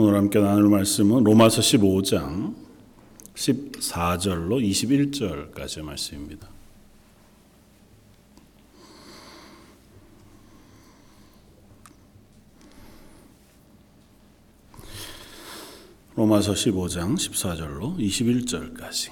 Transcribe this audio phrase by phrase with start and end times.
[0.00, 2.54] 오늘 함께 나눌 말씀은 로마서 15장
[3.34, 6.48] 14절로 21절까지의 말씀입니다.
[16.14, 19.10] 로마서 15장 14절로 21절까지.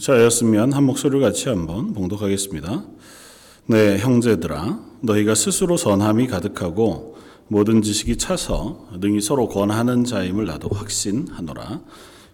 [0.00, 2.86] 자였으면 한 목소리를 같이 한번 봉독하겠습니다.
[3.68, 7.16] 네, 형제들아, 너희가 스스로 선함이 가득하고
[7.48, 11.80] 모든 지식이 차서 능히 서로 권하는 자임을 나도 확신하노라.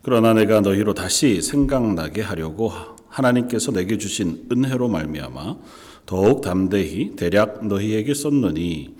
[0.03, 2.71] 그러나 내가 너희로 다시 생각나게 하려고
[3.09, 5.57] 하나님께서 내게 주신 은혜로 말미암아
[6.05, 8.95] 더욱 담대히 대략 너희에게 썼노니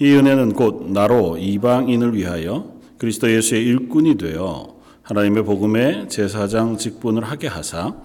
[0.00, 7.48] 이 은혜는 곧 나로 이방인을 위하여 그리스도 예수의 일꾼이 되어 하나님의 복음의 제사장 직분을 하게
[7.48, 7.96] 하사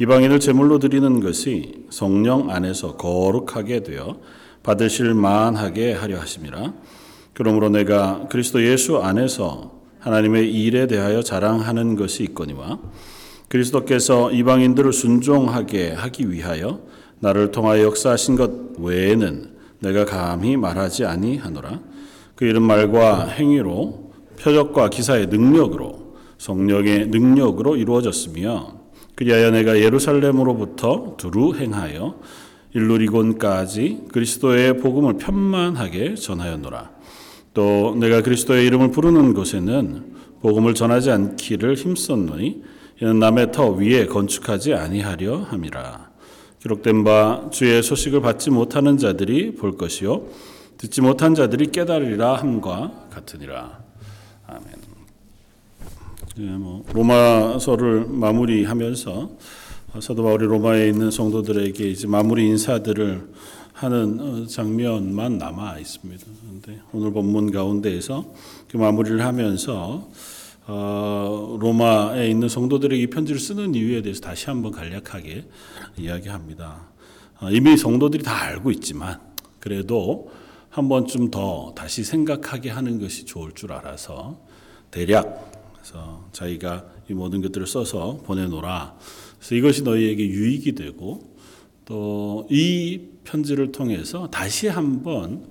[0.00, 4.18] 이방인을 제물로 드리는 것이 성령 안에서 거룩하게 되어
[4.64, 6.72] 받으실 만하게 하려 하심이라.
[7.32, 12.80] 그러므로 내가 그리스도 예수 안에서 하나님의 일에 대하여 자랑하는 것이 있거니와
[13.48, 16.80] 그리스도께서 이방인들을 순종하게 하기 위하여
[17.20, 21.80] 나를 통하여 역사하신 것 외에는 내가 감히 말하지 아니하노라.
[22.34, 28.83] 그 이런 말과 행위로 표적과 기사의 능력으로 성령의 능력으로 이루어졌으며
[29.14, 32.20] 그리하여 내가 예루살렘으로부터 두루 행하여
[32.74, 36.90] 일루리곤까지 그리스도의 복음을 편만하게 전하였노라.
[37.54, 42.62] 또 내가 그리스도의 이름을 부르는 곳에는 복음을 전하지 않기를 힘썼노니
[43.00, 46.10] 이는 남의 터 위에 건축하지 아니하려 함이라.
[46.60, 50.26] 기록된 바 주의 소식을 받지 못하는 자들이 볼 것이요
[50.78, 53.83] 듣지 못한 자들이 깨달으리라 함과 같으니라.
[56.36, 59.30] 예, 뭐 로마서를 마무리하면서
[60.00, 63.28] 사도 바울이 로마에 있는 성도들에게 이제 마무리 인사들을
[63.72, 66.24] 하는 어, 장면만 남아 있습니다.
[66.40, 68.34] 그런데 오늘 본문 가운데에서
[68.66, 70.08] 그 마무리를 하면서
[70.66, 75.44] 어, 로마에 있는 성도들에게 이 편지를 쓰는 이유에 대해서 다시 한번 간략하게
[75.98, 76.88] 이야기합니다.
[77.40, 79.20] 어, 이미 성도들이 다 알고 있지만
[79.60, 80.32] 그래도
[80.68, 84.40] 한 번쯤 더 다시 생각하게 하는 것이 좋을 줄 알아서
[84.90, 85.53] 대략
[85.84, 88.96] 그래서 자기가 이 모든 것들을 써서 보내노라.
[89.38, 91.34] 그래서 이것이 너희에게 유익이 되고
[91.84, 95.46] 또 이 편지를 통해서 다시 한번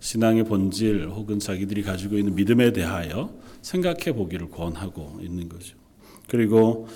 [0.00, 3.32] 신앙의 본질 혹은 자기들이 가지고 있는 믿음에 대하여
[3.62, 5.76] 생각해 보기를 권하고 있는 거죠.
[6.28, 6.88] 그리고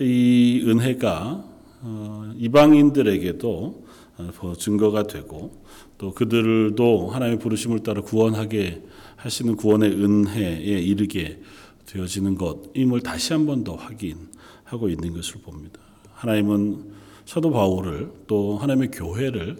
[0.00, 1.44] 이 은혜가
[1.82, 3.86] 어, 이방인들에게도
[4.18, 5.62] 어, 증거가 되고
[5.96, 8.82] 또 그들도 하나님의 부르심을 따라 구원하게
[9.16, 11.40] 하시는 구원의 은혜에 이르게
[11.90, 15.80] 되어지는 것임을 다시 한 번 더 확인하고 있는 것을 봅니다.
[16.14, 16.92] 하나님은
[17.26, 19.56] 사도 바울을 또 하나님의 교회를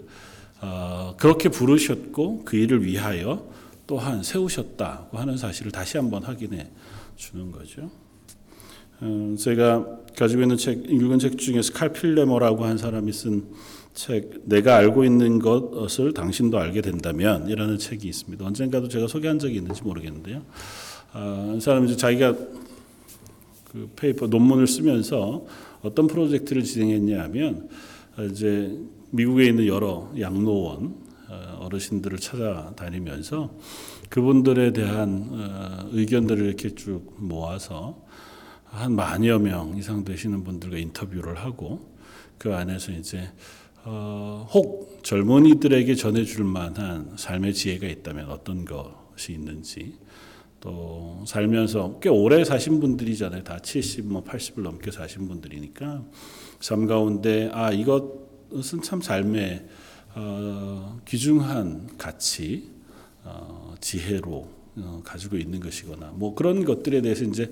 [0.61, 3.49] 어, 그렇게 부르셨고 그 일을 위하여
[3.87, 6.69] 또한 세우셨다고 하는 사실을 다시 한번 확인해
[7.15, 7.89] 주는 거죠.
[9.01, 13.45] 어, 제가 가지고 있는 책, 읽은 책 중에서 칼 필레모라고 한 사람이 쓴
[13.93, 18.45] 책, 내가 알고 있는 것을 당신도 알게 된다면 이라는 책이 있습니다.
[18.45, 20.43] 언젠가도 제가 소개한 적이 있는지 모르겠는데요.
[21.13, 22.35] 어, 사람이 이제 자기가
[23.71, 25.45] 그 페이퍼 논문을 쓰면서
[25.81, 27.69] 어떤 프로젝트를 진행했냐 하면
[28.29, 28.77] 이제
[29.11, 30.95] 미국에 있는 여러 양로원
[31.59, 33.51] 어르신들을 찾아다니면서
[34.09, 38.05] 그분들에 대한 의견들을 이렇게 쭉 모아서
[38.65, 41.89] 한 만여 명 이상 되시는 분들과 인터뷰를 하고
[42.37, 43.29] 그 안에서 이제
[43.83, 49.95] 어, 혹 젊은이들에게 전해줄 만한 삶의 지혜가 있다면 어떤 것이 있는지
[50.61, 53.43] 또 살면서 꽤 오래 사신 분들이잖아요.
[53.43, 56.03] 다 70, 뭐 80을 넘게 사신 분들이니까
[56.59, 59.65] 삶 가운데 아 이것은 참 삶의
[60.13, 62.69] 어, 귀중한 가치,
[63.23, 67.49] 어, 지혜로 어, 가지고 있는 것이거나 뭐 그런 것들에 대해서 이제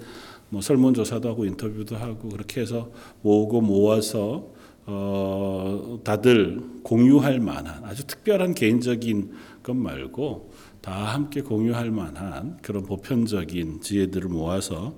[0.49, 2.91] 뭐 설문조사도 하고 인터뷰도 하고 그렇게 해서
[3.21, 4.51] 모으고 모아서
[4.85, 9.31] 어, 다들 공유할 만한 아주 특별한 개인적인
[9.63, 10.48] 것 말고
[10.89, 14.97] 다 함께 공유할 만한 그런 보편적인 지혜들을 모아서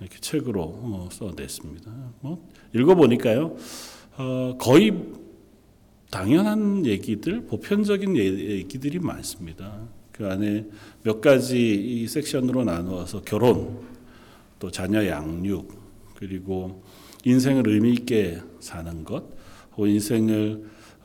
[0.00, 1.92] 이렇게 책으로 어, 써냈습니다.
[2.22, 3.56] 뭐 읽어보니까요,
[4.16, 5.00] 어, 거의
[6.10, 9.86] 당연한 얘기들, 보편적인 얘기들이 많습니다.
[10.10, 10.66] 그 안에
[11.04, 13.78] 몇 가지 섹션으로 나누어서 결혼,
[14.58, 15.72] 또 자녀 양육,
[16.16, 16.82] 그리고
[17.24, 19.22] 인생을 의미 있게 사는 것,
[19.78, 20.64] 인생을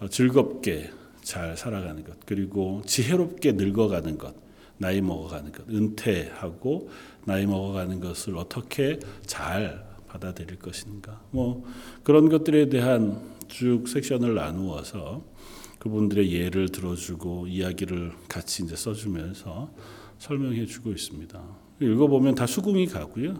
[0.09, 0.89] 즐겁게
[1.23, 4.35] 잘 살아가는 것, 그리고 지혜롭게 늙어가는 것,
[4.77, 6.89] 나이 먹어가는 것, 은퇴하고
[7.25, 11.21] 나이 먹어가는 것을 어떻게 잘 받아들일 것인가.
[11.31, 11.65] 뭐
[12.03, 15.23] 그런 것들에 대한 쭉 섹션을 나누어서
[15.79, 19.71] 그분들의 예를 들어주고 이야기를 같이 이제 써주면서
[20.19, 21.41] 설명해주고 있습니다.
[21.81, 23.35] 읽어보면 다 수긍이 가고요.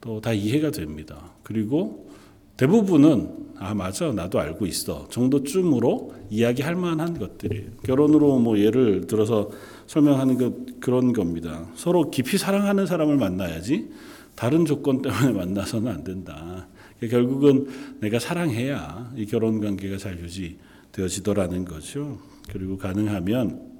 [0.00, 1.32] 또 다 이해가 됩니다.
[1.42, 2.10] 그리고
[2.56, 9.50] 대부분은 아 맞아 나도 알고 있어 정도쯤으로 이야기할 만한 것들이 결혼으로 뭐 예를 들어서
[9.86, 11.66] 설명하는 것 그런 겁니다.
[11.74, 13.90] 서로 깊이 사랑하는 사람을 만나야지
[14.34, 16.68] 다른 조건 때문에 만나서는 안 된다.
[17.00, 17.66] 결국은
[18.00, 22.18] 내가 사랑해야 이 결혼 관계가 잘 유지되어지더라는 거죠.
[22.50, 23.76] 그리고 가능하면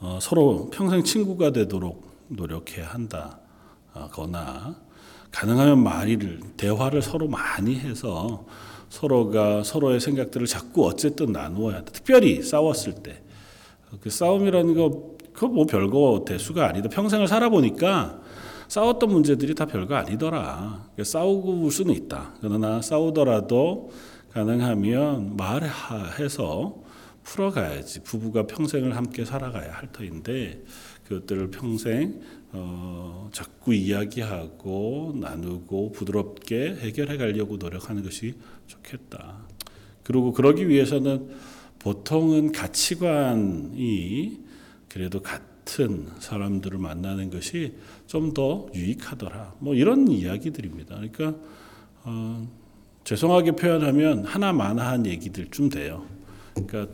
[0.00, 4.76] 어, 서로 평생 친구가 되도록 노력해야 한다거나
[5.30, 8.46] 가능하면 말을 대화를 서로 많이 해서
[8.88, 11.92] 서로가 서로의 생각들을 자꾸 어쨌든 나누어야 한다.
[11.92, 13.22] 특별히 싸웠을 때.
[14.00, 16.88] 그 싸움이라는 거 그거 뭐 별거 대수가 아니다.
[16.88, 18.20] 평생을 살아보니까
[18.66, 20.86] 싸웠던 문제들이 다 별거 아니더라.
[21.00, 22.34] 싸우고 수는 있다.
[22.40, 23.90] 그러나 싸우더라도
[24.32, 26.74] 가능하면 말해서
[27.28, 28.00] 풀어가야지.
[28.04, 30.64] 부부가 평생을 함께 살아가야 할 터인데
[31.04, 32.20] 그것들을 평생
[32.52, 38.34] 어, 자꾸 이야기하고 나누고 부드럽게 해결해 가려고 노력하는 것이
[38.66, 39.46] 좋겠다.
[40.02, 41.28] 그리고 그러기 위해서는
[41.78, 44.40] 보통은 가치관이
[44.88, 47.74] 그래도 같은 사람들을 만나는 것이
[48.06, 49.56] 좀 더 유익하더라.
[49.58, 50.96] 뭐 이런 이야기들입니다.
[50.96, 51.34] 그러니까
[52.04, 52.48] 어,
[53.04, 56.06] 죄송하게 표현하면 하나만한 얘기들 좀 돼요.
[56.54, 56.86] 그러니까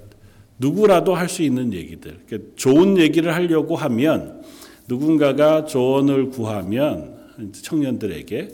[0.59, 2.21] 누구라도 할 수 있는 얘기들.
[2.27, 4.43] 그러니까 좋은 얘기를 하려고 하면
[4.89, 7.15] 누군가가 조언을 구하면
[7.53, 8.49] 청년들에게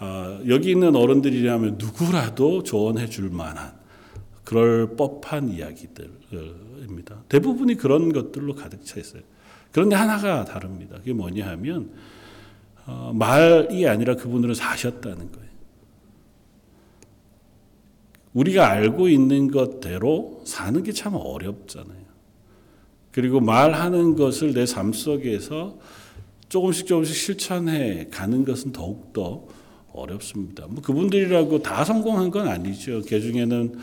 [0.00, 3.72] 어, 여기 있는 어른들이라면 누구라도 조언해 줄 만한
[4.44, 7.24] 그럴 법한 이야기들입니다.
[7.28, 9.22] 대부분이 그런 것들로 가득 차 있어요.
[9.72, 10.96] 그런데 하나가 다릅니다.
[10.98, 11.90] 그게 뭐냐 하면
[12.86, 15.47] 어, 말이 아니라 그분들은 사셨다는 거예요.
[18.38, 22.08] 우리가 알고 있는 것대로 사는 게 참 어렵잖아요.
[23.10, 25.78] 그리고 말하는 것을 내 삶 속에서
[26.48, 29.46] 조금씩 조금씩 실천해 가는 것은 더욱더
[29.92, 30.66] 어렵습니다.
[30.68, 33.02] 뭐 그분들이라고 다 성공한 건 아니죠.
[33.08, 33.74] 그 중에는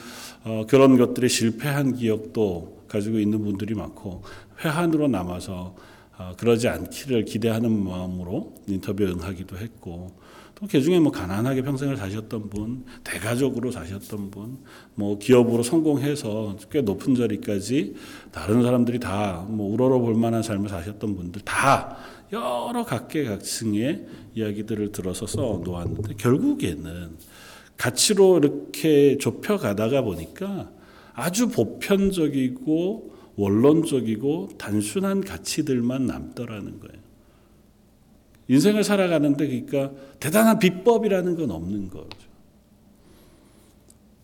[0.46, 4.24] 어, 그런 것들에 실패한 기억도 가지고 있는 분들이 많고
[4.64, 5.76] 회한으로 남아서
[6.18, 10.12] 어, 그러지 않기를 기대하는 마음으로 인터뷰 응하기도 했고
[10.56, 14.58] 또 그 중에 뭐 가난하게 평생을 사셨던 분, 대가족으로 사셨던 분,
[14.96, 17.96] 뭐 기업으로 성공해서 꽤 높은 자리까지
[18.32, 21.98] 다른 사람들이 다 뭐 우러러 볼 만한 삶을 사셨던 분들 다
[22.32, 24.06] 여러 각계각층의
[24.36, 27.12] 이야기들을 들어서 써 놓았는데 결국에는
[27.78, 30.72] 가치로 이렇게 좁혀 가다가 보니까
[31.14, 37.05] 아주 보편적이고 원론적이고 단순한 가치들만 남더라는 거예요.
[38.48, 42.36] 인생을 살아가는데 그러니까 대단한 비법이라는 건 없는 거죠.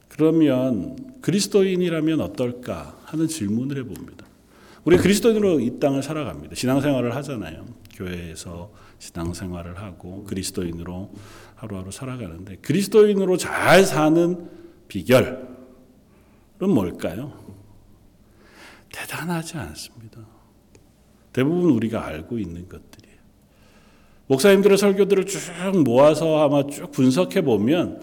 [0.08, 4.26] 그러면 그리스도인이라면 어떨까 하는 질문을 해봅니다.
[4.84, 6.56] 우리 그리스도인으로 이 땅을 살아갑니다.
[6.56, 7.66] 신앙생활을 하잖아요.
[7.94, 11.12] 교회에서 신앙생활을 하고 그리스도인으로
[11.56, 14.50] 하루하루 살아가는데 그리스도인으로 잘 사는
[14.88, 15.48] 비결은
[16.60, 17.40] 뭘까요?
[18.92, 20.20] 대단하지 않습니다.
[21.32, 22.91] 대부분 우리가 알고 있는 것들이에요.
[24.32, 25.40] 목사님들의 설교들을 쭉
[25.84, 28.00] 모아서 아마 쭉 분석해 보면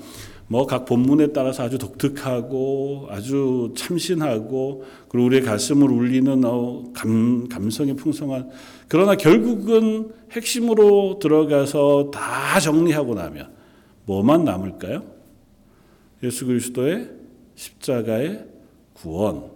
[0.47, 7.97] 뭐 각 본문에 따라서 아주 독특하고 아주 참신하고 그리고 우리의 가슴을 울리는 어, 감, 감성이
[7.97, 8.51] 풍성한
[8.89, 13.51] 그러나 결국은 핵심으로 들어가서 다 정리하고 나면
[14.05, 15.05] 뭐만 남을까요?
[16.23, 17.11] 예수 그리스도의
[17.55, 18.45] 십자가의
[18.93, 19.51] 구원,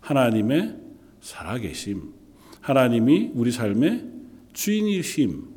[0.00, 0.76] 하나님의
[1.20, 2.12] 살아계심,
[2.60, 4.04] 하나님이 우리 삶의
[4.52, 5.51] 주인이심,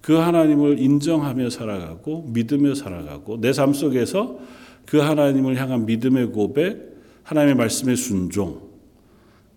[0.00, 4.38] 그 하나님을 인정하며 살아가고 믿으며 살아가고 내 삶 속에서
[4.86, 8.70] 그 하나님을 향한 믿음의 고백, 하나님의 말씀의 순종,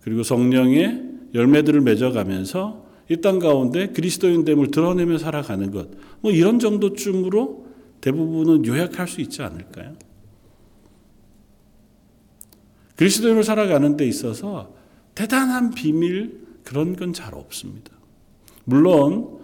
[0.01, 1.01] 그리고 성령의
[1.33, 5.89] 열매들을 맺어가면서 이 땅 가운데 그리스도인됨을 드러내며 살아가는 것,
[6.21, 7.65] 뭐 이런 정도쯤으로
[8.01, 9.93] 대부분은 요약할 수 있지 않을까요?
[12.95, 14.73] 그리스도인으로 살아가는 데 있어서
[15.15, 17.91] 대단한 비밀 그런 건 잘 없습니다.
[18.65, 19.39] 물론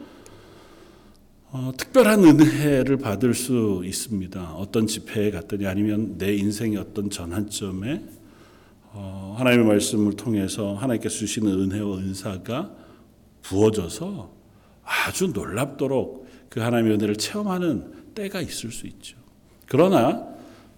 [1.51, 4.53] 어, 특별한 은혜를 받을 수 있습니다.
[4.53, 8.03] 어떤 집회에 갔더니 아니면 내 인생의 어떤 전환점에
[8.91, 12.71] 어, 하나님의 말씀을 통해서 하나님께서 주시는 은혜와 은사가
[13.41, 14.31] 부어져서
[14.83, 19.17] 아주 놀랍도록 그 하나님의 은혜를 체험하는 때가 있을 수 있죠.
[19.65, 20.27] 그러나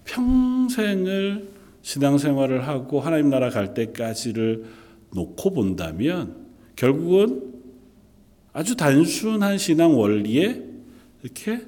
[0.06, 1.50] 평생을
[1.82, 4.64] 신앙생활을 하고 하나님 나라 갈 때까지를
[5.14, 6.46] 놓고 본다면
[6.78, 7.61] 결국은
[8.54, 10.64] 아주 단순한 신앙 원리에
[11.24, 11.62] 이렇게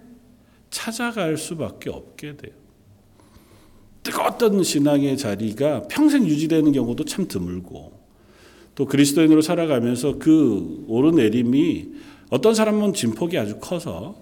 [0.69, 2.53] 찾아갈 수밖에 없게 돼요.
[4.03, 7.93] 뜨거웠던 신앙의 자리가 평생 유지되는 경우도 참 드물고
[8.75, 11.91] 또 그리스도인으로 살아가면서 그 오르내림이
[12.29, 14.21] 어떤 사람은 진폭이 아주 커서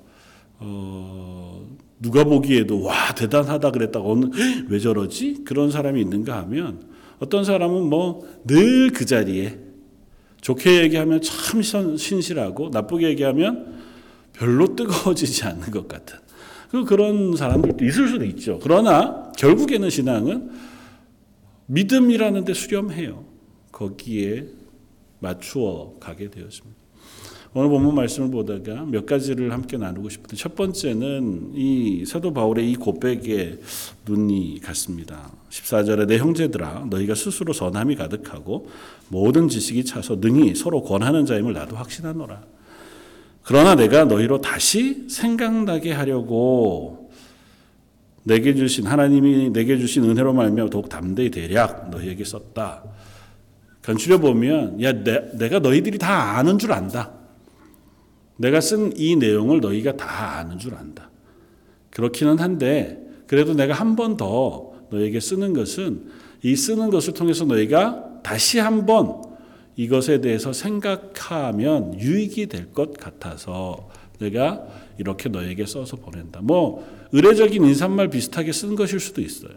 [0.59, 1.65] 어,
[1.99, 4.29] 누가 보기에도 와 대단하다 그랬다고 오늘
[4.69, 6.83] 왜 저러지 그런 사람이 있는가 하면
[7.19, 9.57] 어떤 사람은 뭐 늘 그 자리에
[10.41, 13.79] 좋게 얘기하면 참 신실하고 나쁘게 얘기하면
[14.33, 16.17] 별로 뜨거워지지 않는 것 같은
[16.69, 18.59] 그 그런 사람들도 있을 수도 있죠.
[18.61, 20.51] 그러나 결국에는 신앙은
[21.67, 23.25] 믿음이라는 데 수렴해요.
[23.71, 24.47] 거기에
[25.19, 26.81] 맞추어 가게 되었습니다.
[27.53, 32.75] 오늘 본문 말씀을 보다가 몇 가지를 함께 나누고 싶은데 첫 번째는 이 사도 바울의 이
[32.75, 33.59] 고백에
[34.05, 35.31] 눈이 갔습니다.
[35.51, 38.69] 14절에 내 형제들아 너희가 스스로 선함이 가득하고
[39.09, 42.41] 모든 지식이 차서 능히 서로 권하는 자임을 나도 확신하노라.
[43.43, 47.11] 그러나 내가 너희로 다시 생각나게 하려고
[48.23, 52.83] 내게 주신 하나님이 내게 주신 은혜로 말미암아 더욱 담대히 대략 너희에게 썼다.
[53.81, 57.11] 견주려 보면 야 내, 내가 너희들이 다 아는 줄 안다.
[58.37, 61.09] 내가 쓴 이 내용을 너희가 다 아는 줄 안다.
[61.89, 66.09] 그렇기는 한데 그래도 내가 한 번 더 너에게 쓰는 것은
[66.43, 69.21] 이 쓰는 것을 통해서 너희가 다시 한번
[69.75, 74.63] 이것에 대해서 생각하면 유익이 될 것 같아서 내가
[74.97, 76.41] 이렇게 너에게 써서 보낸다.
[76.41, 79.53] 뭐 의례적인 인사말 비슷하게 쓴 것일 수도 있어요.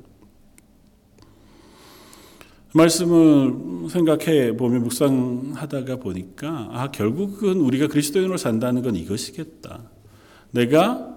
[2.72, 9.82] 말씀을 생각해 보면 묵상하다가 보니까 아 결국은 우리가 그리스도인으로 산다는 건 이것이겠다.
[10.50, 11.13] 내가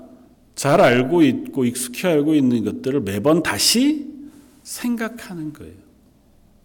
[0.58, 4.08] 잘 알고 있고 익숙히 알고 있는 것들을 매번 다시
[4.64, 5.76] 생각하는 거예요.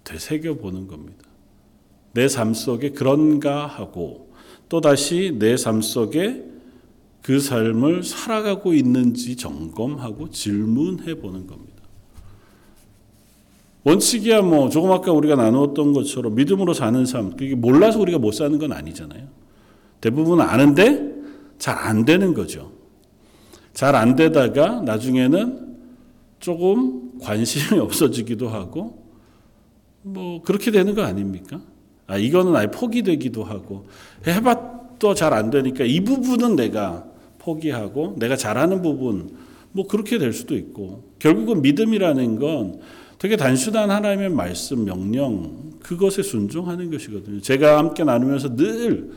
[0.02, 1.28] 되새겨 보는 겁니다.
[2.14, 4.32] 내 삶 속에 그런가 하고
[4.70, 6.42] 또다시 내 삶 속에
[7.22, 11.82] 그 삶을 살아가고 있는지 점검하고 질문해 보는 겁니다.
[13.84, 18.58] 원칙이야 뭐 조금 아까 우리가 나누었던 것처럼 믿음으로 사는 삶 그게 몰라서 우리가 못 사는
[18.58, 19.28] 건 아니잖아요.
[20.00, 21.12] 대부분 아는데
[21.58, 22.72] 잘 안 되는 거죠.
[23.74, 25.76] 잘 안 되다가 나중에는
[26.40, 29.02] 조금 관심이 없어지기도 하고
[30.02, 31.60] 뭐 그렇게 되는 거 아닙니까?
[32.06, 33.86] 아 이거는 아예 포기되기도 하고
[34.26, 37.06] 해봐도 잘 안 되니까 이 부분은 내가
[37.38, 39.30] 포기하고 내가 잘하는 부분
[39.72, 42.80] 뭐 그렇게 될 수도 있고 결국은 믿음이라는 건
[43.18, 47.40] 되게 단순한 하나님의 말씀, 명령, 그것에 순종하는 것이거든요.
[47.40, 49.12] 제가 함께 나누면서 늘,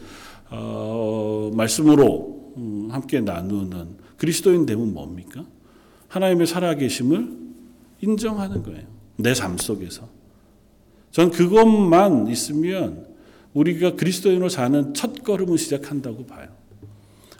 [0.51, 5.45] 어, 말씀으로 음, 함께 나누는 그리스도인 되면 뭡니까?
[6.07, 7.31] 하나님의 살아계심을
[8.01, 8.83] 인정하는 거예요.
[9.17, 10.07] 내 삶 속에서.
[11.11, 13.07] 전 그것만 있으면
[13.53, 16.49] 우리가 그리스도인으로 사는 첫 걸음을 시작한다고 봐요.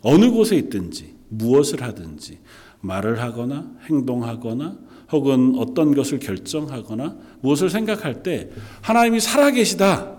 [0.02, 2.40] 어느 곳에 있든지, 무엇을 하든지,
[2.80, 4.78] 말을 하거나, 행동하거나,
[5.12, 8.50] 혹은 어떤 것을 결정하거나 무엇을 생각할 때
[8.82, 10.16] 하나님이 살아계시다.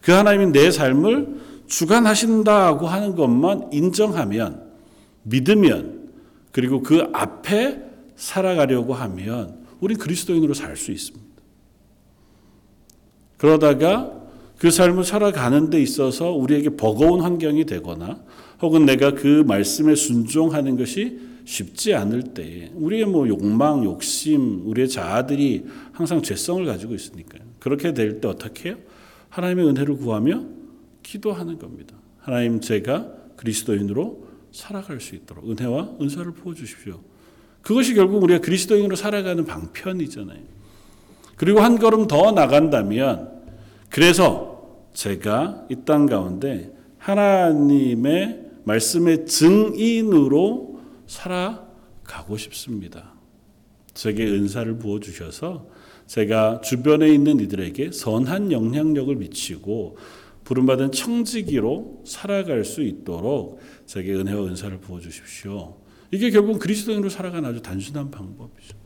[0.00, 4.66] 그 하나님이 내 삶을 주관하신다고 하는 것만 인정하면
[5.22, 5.95] 믿으면
[6.56, 7.82] 그리고 그 앞에
[8.16, 11.26] 살아가려고 하면 우린 그리스도인으로 살 수 있습니다.
[13.36, 14.22] 그러다가
[14.56, 18.22] 그 삶을 살아가는 데 있어서 우리에게 버거운 환경이 되거나
[18.62, 25.66] 혹은 내가 그 말씀에 순종하는 것이 쉽지 않을 때에 우리의 뭐 욕망, 욕심, 우리의 자아들이
[25.92, 27.42] 항상 죄성을 가지고 있으니까요.
[27.58, 28.78] 그렇게 될 때 어떻게 해요?
[29.28, 30.42] 하나님의 은혜를 구하며
[31.02, 31.98] 기도하는 겁니다.
[32.18, 34.25] 하나님 제가 그리스도인으로
[34.56, 37.00] 살아갈 수 있도록 은혜와 은사를 부어 주십시오.
[37.60, 40.40] 그것이 결국 우리가 그리스도인으로 살아가는 방편이잖아요.
[41.36, 43.42] 그리고 한 걸음 더 나간다면
[43.90, 53.12] 그래서 제가 이 땅 가운데 하나님의 말씀의 증인으로 살아가고 싶습니다.
[53.92, 55.68] 제게 은사를 부어 주셔서
[56.06, 59.98] 제가 주변에 있는 이들에게 선한 영향력을 미치고
[60.44, 65.76] 부름받은 청지기로 살아갈 수 있도록 제게 은혜와 은사를 부어 주십시오.
[66.10, 68.76] 이게 결국 그리스도인으로 살아가는 아주 단순한 방법이죠.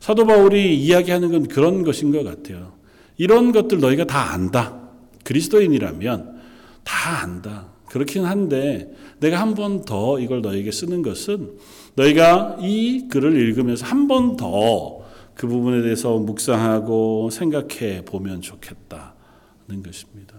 [0.00, 2.74] 사도 바울이 이야기하는 건 그런 것인 것 같아요.
[3.16, 4.80] 이런 것들 너희가 다 안다.
[5.24, 6.40] 그리스도인이라면
[6.84, 7.72] 다 안다.
[7.88, 11.56] 그렇긴 한데 내가 한 번 더 이걸 너에게 쓰는 것은
[11.94, 20.36] 너희가 이 글을 읽으면서 한 번 더 그 부분에 대해서 묵상하고 생각해 보면 좋겠다는 것입니다.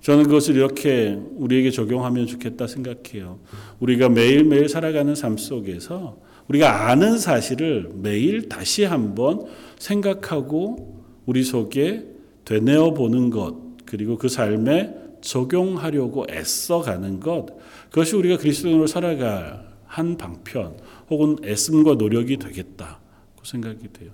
[0.00, 3.40] 저는 그것을 이렇게 우리에게 적용하면 좋겠다 생각해요.
[3.80, 9.46] 우리가 매일매일 살아가는 삶 속에서 우리가 아는 사실을 매일 다시 한번
[9.78, 12.06] 생각하고 우리 속에
[12.44, 17.46] 되뇌어 보는 것, 그리고 그 삶에 적용하려고 애써가는 것,
[17.90, 20.76] 그것이 우리가 그리스도인으로 살아갈 한 방편
[21.10, 22.98] 혹은 애씀과 노력이 되겠다고
[23.42, 24.10] 생각이 돼요.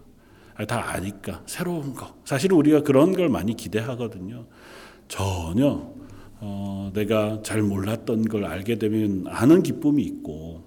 [0.56, 2.14] 아, 다 아니까 새로운 거.
[2.24, 4.46] 사실 우리가 그런 걸 많이 기대하거든요.
[5.08, 5.92] 전혀
[6.40, 10.62] 어, 내가 잘 몰랐던 걸 알게 되면 아는 기쁨이 있고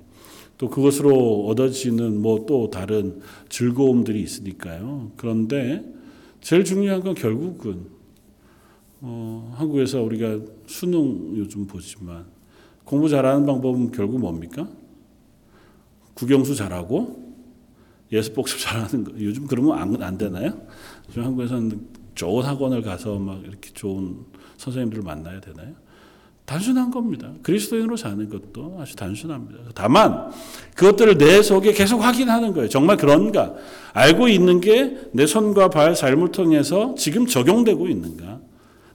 [0.57, 5.11] 또 그것으로 얻어지는 뭐 또 다른 즐거움들이 있으니까요.
[5.17, 5.83] 그런데
[6.41, 7.87] 제일 중요한 건 결국은
[9.01, 12.25] 어, 한국에서 우리가 수능 요즘 보지만
[12.83, 14.67] 공부 잘하는 방법은 결국 뭡니까?
[16.15, 17.27] 국영수 잘하고
[18.11, 19.11] 예습 복습 잘하는 거.
[19.19, 20.53] 요즘 그러면 안, 안 되나요?
[21.09, 24.17] 요즘 한국에서는 좋은 학원을 가서 막 이렇게 좋은
[24.57, 25.69] 선생님들을 만나야 되나요?
[26.45, 27.29] 단순한 겁니다.
[27.43, 29.59] 그리스도인으로 사는 것도 아주 단순합니다.
[29.75, 30.31] 다만
[30.75, 32.69] 그것들을 내 속에 계속 확인하는 거예요.
[32.69, 33.53] 정말 그런가?
[33.93, 38.39] 알고 있는 게 내 손과 발 삶을 통해서 지금 적용되고 있는가?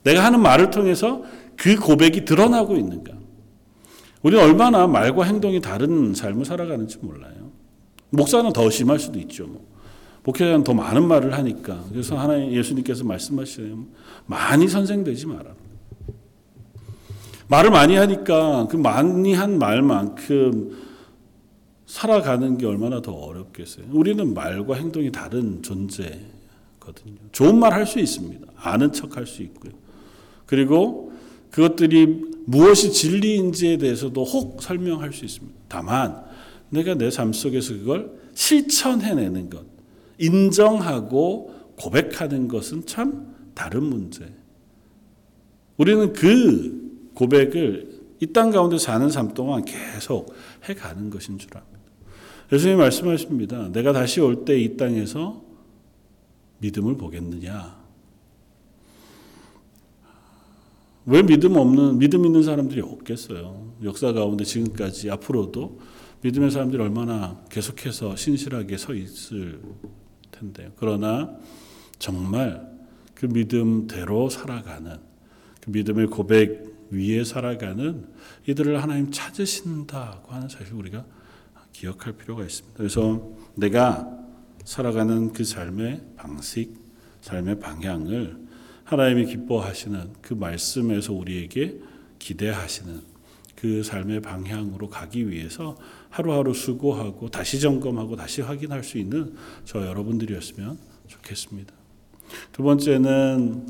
[0.03, 1.23] 내가 하는 말을 통해서
[1.55, 3.13] 그 고백이 드러나고 있는가?
[4.23, 7.51] 우리는 얼마나 말과 행동이 다른 삶을 살아가는지 몰라요.
[8.09, 9.45] 목사는 더 심할 수도 있죠.
[9.45, 9.72] 뭐.
[10.23, 11.83] 목회자는 더 많은 말을 하니까.
[11.89, 13.85] 그래서 하나님 예수님께서 말씀하시네요.
[14.25, 15.53] 많이 선생되지 마라.
[17.47, 20.81] 말을 많이 하니까 그 많이 한 말만큼
[21.85, 23.85] 살아가는 게 얼마나 더 어렵겠어요.
[23.91, 27.17] 우리는 말과 행동이 다른 존재거든요.
[27.31, 28.47] 좋은 말 할 수 있습니다.
[28.55, 29.73] 아는 척 할 수 있고요.
[30.45, 31.11] 그리고
[31.51, 35.53] 그것들이 무엇이 진리인지에 대해서도 혹 설명할 수 있습니다.
[35.67, 36.23] 다만
[36.69, 39.63] 내가 내 삶 속에서 그걸 실천해내는 것,
[40.17, 44.33] 인정하고 고백하는 것은 참 다른 문제.
[45.77, 51.79] 우리는 그 고백을 이 땅 가운데 사는 삶 동안 계속 해가는 것인 줄 압니다.
[52.51, 53.69] 예수님이 말씀하십니다.
[53.71, 55.43] 내가 다시 올 때 이 땅에서
[56.59, 57.83] 믿음을 보겠느냐?
[61.05, 63.73] 왜 믿음 없는 믿음 있는 사람들이 없겠어요?
[63.83, 65.79] 역사 가운데 지금까지 앞으로도
[66.21, 69.59] 믿음의 사람들이 얼마나 계속해서 신실하게 서 있을
[70.43, 70.71] 텐데요.
[70.75, 71.35] 그러나
[71.99, 72.69] 정말
[73.13, 74.97] 그 믿음대로 살아가는
[75.61, 78.07] 그 믿음의 고백 위에 살아가는
[78.47, 81.05] 이들을 하나님 찾으신다고 하는 사실 우리가
[81.71, 82.77] 기억할 필요가 있습니다.
[82.77, 84.19] 그래서 내가
[84.65, 86.73] 살아가는 그 삶의 방식,
[87.21, 88.37] 삶의 방향을
[88.83, 91.79] 하나님이 기뻐하시는 그 말씀에서 우리에게
[92.19, 93.12] 기대하시는
[93.63, 95.77] 그 삶의 방향으로 가기 위해서
[96.09, 101.73] 하루하루 수고하고 다시 점검하고 다시 확인할 수 있는 저 여러분들이었으면 좋겠습니다.
[102.51, 103.65] 두 번째는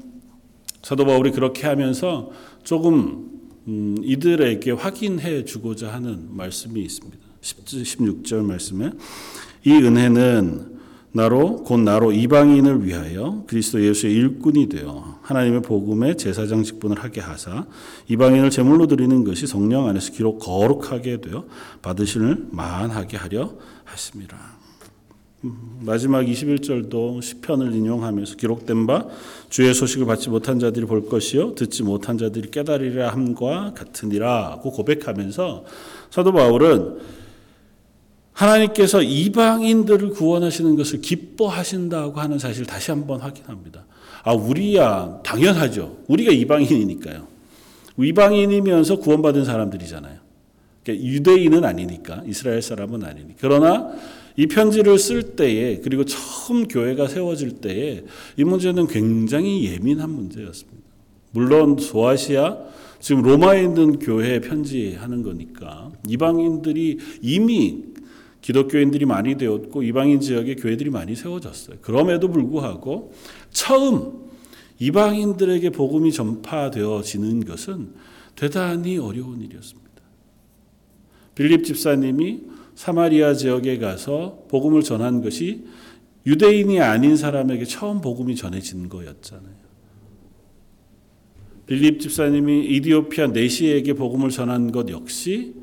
[0.82, 2.32] 사도 바울이 그렇게 하면서
[2.64, 7.20] 조금 음, 이들에게 확인해 주고자 하는 말씀이 있습니다.
[7.42, 8.90] 16절 말씀에
[9.64, 10.73] 이 은혜는
[11.16, 17.68] 나로 곧 나로 이방인을 위하여 그리스도 예수의 일꾼이 되어 하나님의 복음의 제사장 직분을 하게 하사
[18.10, 21.46] 이방인을 제물로 드리는 것이 성령 안에서 기록 거룩하게 되어
[21.84, 24.38] 받으시는 만하게 하려 하십니다.
[25.82, 29.06] 마지막 21절도 시편을 인용하면서 기록된 바
[29.50, 35.66] 주의 소식을 받지 못한 자들이 볼 것이요 듣지 못한 자들이 깨달으리라 함과 같으니라고 고백하면서
[36.10, 37.23] 사도 바울은
[38.34, 43.86] 하나님께서 이방인들을 구원하시는 것을 기뻐하신다고 하는 사실을 다시 한번 확인합니다.
[44.24, 45.98] 아, 우리야 당연하죠.
[46.08, 47.28] 우리가 이방인이니까요.
[47.98, 50.18] 이방인이면서 구원받은 사람들이잖아요.
[50.84, 53.36] 그러니까 유대인은 아니니까 이스라엘 사람은 아니니까.
[53.40, 53.92] 그러나
[54.36, 58.04] 이 편지를 쓸 때에 그리고 처음 교회가 세워질 때에
[58.38, 60.82] 이 문제는 굉장히 예민한 문제였습니다.
[61.32, 62.58] 물론 소아시아
[63.00, 67.93] 지금 로마에 있는 교회에 편지하는 거니까 이방인들이 이미
[68.44, 71.78] 기독교인들이 많이 되었고 이방인 지역에 교회들이 많이 세워졌어요.
[71.82, 73.14] 그럼에도 불구하고
[73.52, 74.30] 처음
[74.80, 77.94] 이방인들에게 복음이 전파되어지는 것은
[78.36, 79.90] 대단히 어려운 일이었습니다.
[81.36, 82.42] 빌립 집사님이
[82.76, 85.64] 사마리아 지역에 가서 복음을 전한 것이
[86.26, 89.64] 유대인이 아닌 사람에게 처음 복음이 전해진 거였잖아요.
[91.66, 95.63] 빌립 집사님이 이디오피아 네시에게 복음을 전한 것 역시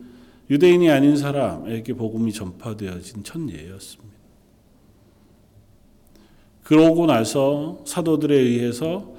[0.51, 4.11] 유대인이 아닌 사람에게 복음이 전파되어진 첫 예였습니다.
[6.65, 9.15] 그러고 나서 사도들에 의해서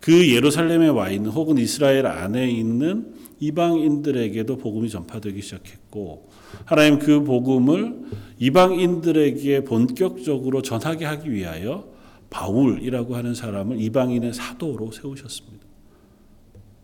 [0.00, 6.28] 그 예루살렘에 와 있는 혹은 이스라엘 안에 있는 이방인들에게도 복음이 전파되기 시작했고
[6.64, 8.02] 하나님 그 복음을
[8.38, 11.88] 이방인들에게 본격적으로 전하게 하기 위하여
[12.30, 15.61] 바울이라고 하는 사람을 이방인의 사도로 세우셨습니다.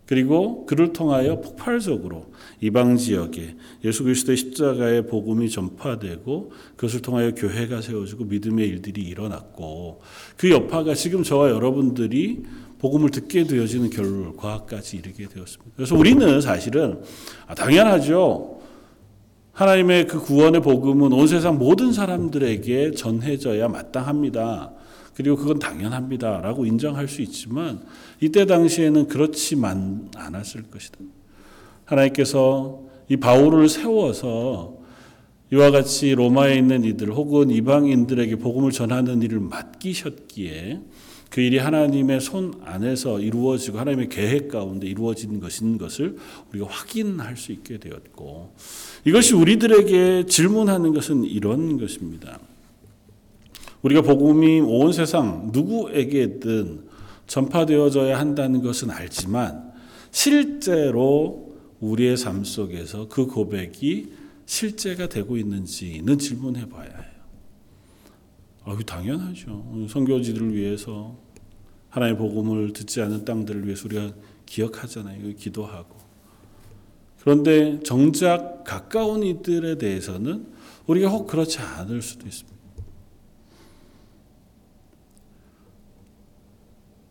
[0.08, 8.24] 그리고 그를 통하여 폭발적으로 이방 지역에 예수 그리스도의 십자가의 복음이 전파되고 그것을 통하여 교회가 세워지고
[8.24, 10.00] 믿음의 일들이 일어났고
[10.38, 12.42] 그 여파가 지금 저와 여러분들이
[12.78, 15.72] 복음을 듣게 되어지는 결과까지 이르게 되었습니다.
[15.76, 17.02] 그래서 우리는 사실은
[17.46, 18.60] 아, 당연하죠.
[19.52, 24.72] 하나님의 그 구원의 복음은 온 세상 모든 사람들에게 전해져야 마땅합니다.
[25.18, 27.82] 그리고 그건 당연합니다 라고 인정할 수 있지만
[28.20, 30.96] 이때 당시에는 그렇지만 않았을 것이다.
[31.86, 34.78] 하나님께서 이 바울을 세워서
[35.52, 40.82] 이와 같이 로마에 있는 이들 혹은 이방인들에게 복음을 전하는 일을 맡기셨기에
[41.30, 46.16] 그 일이 하나님의 손 안에서 이루어지고 하나님의 계획 가운데 이루어진 것인 것을
[46.50, 48.54] 우리가 확인할 수 있게 되었고
[49.04, 52.38] 이것이 우리들에게 질문하는 것은 이런 것입니다.
[53.82, 56.88] 우리가 복음이 온 세상 누구에게든
[57.26, 59.72] 전파되어져야 한다는 것은 알지만
[60.10, 64.12] 실제로 우리의 삶 속에서 그 고백이
[64.46, 67.18] 실제가 되고 있는지는 질문해 봐야 해요.
[68.64, 69.86] 아, 당연하죠.
[69.88, 71.16] 선교지들을 위해서
[71.90, 74.12] 하나님의 복음을 듣지 않은 땅들을 위해서 우리가
[74.46, 75.34] 기억하잖아요.
[75.36, 75.96] 기도하고.
[77.20, 80.46] 그런데 정작 가까운 이들에 대해서는
[80.86, 82.57] 우리가 혹 그렇지 않을 수도 있습니다.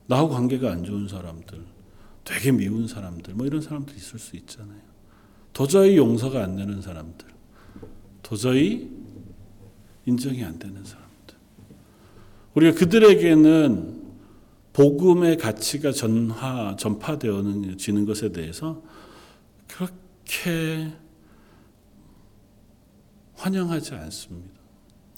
[0.08, 1.64] 나하고 관계가 안 좋은 사람들,
[2.24, 4.82] 되게 미운 사람들, 뭐 이런 사람들 있을 수 있잖아요.
[5.54, 7.28] 도저히 용서가 안 되는 사람들,
[8.24, 8.90] 도저히
[10.06, 11.08] 인정이 안 되는 사람들.
[12.56, 13.98] 우리가 그들에게는
[14.74, 18.84] 복음의 가치가 전화, 전파되어지는 것에 대해서
[19.68, 20.92] 그렇게
[23.34, 24.58] 환영하지 않습니다.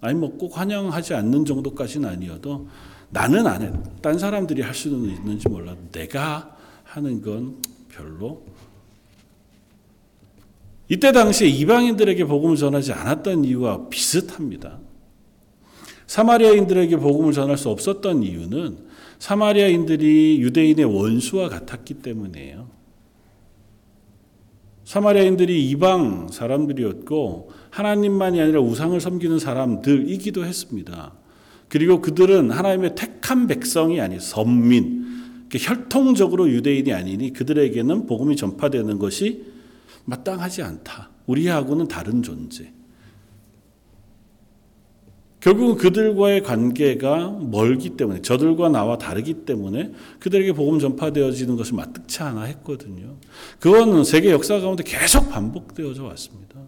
[0.02, 2.70] 아니, 뭐 꼭 환영하지 않는 정도까지는 아니어도
[3.12, 3.72] 나는 안 해.
[4.02, 7.58] 딴 사람들이 할 수는 있는지 몰라도 내가 하는 건
[7.90, 8.44] 별로.
[10.88, 14.80] 이때 당시에 이방인들에게 복음을 전하지 않았던 이유와 비슷합니다.
[16.08, 18.88] 사마리아인들에게 복음을 전할 수 없었던 이유는
[19.20, 22.68] 사마리아인들이 유대인의 원수와 같았기 때문이에요.
[24.86, 31.14] 사마리아인들이 이방 사람들이었고 하나님만이 아니라 우상을 섬기는 사람들이기도 했습니다.
[31.70, 35.08] 그리고 그들은 하나님의 택한 백성이 아닌 선민,
[35.52, 39.46] 혈통적으로 유대인이 아니니 그들에게는 복음이 전파되는 것이
[40.06, 41.10] 마땅하지 않다.
[41.28, 42.72] 우리하고는 다른 존재.
[45.40, 52.44] 결국은 그들과의 관계가 멀기 때문에 저들과 나와 다르기 때문에 그들에게 복음 전파되어지는 것을 마뜩치 않아
[52.44, 53.16] 했거든요.
[53.60, 56.60] 그거는 세계 역사 가운데 계속 반복되어져 왔습니다.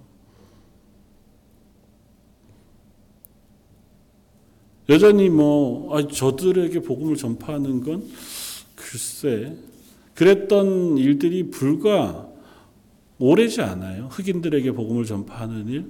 [4.92, 8.04] 여전히 뭐 아, 저들에게 복음을 전파하는 건
[8.76, 9.56] 글쎄
[10.16, 12.28] 그랬던 일들이 불과
[13.18, 14.10] 오래지 않아요.
[14.12, 15.86] 흑인들에게 복음을 전파하는 일,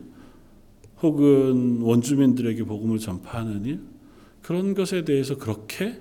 [1.02, 3.80] 혹은 원주민들에게 복음을 전파하는 일,
[4.44, 6.00] 그런 것에 대해서 그렇게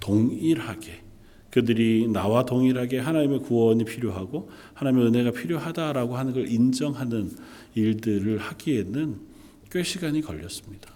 [0.00, 1.00] 동일하게
[1.50, 7.30] 그들이 나와 동일하게 하나님의 구원이 필요하고 하나님의 은혜가 필요하다라고 하는 걸 인정하는
[7.74, 9.31] 일들을 하기에는
[9.72, 10.92] 꽤 시간이 걸렸습니다.